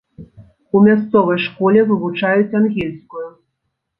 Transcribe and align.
У 0.77 0.79
мясцовай 0.85 1.39
школе 1.47 1.83
вывучаюць 1.91 2.57
ангельскую. 2.61 3.25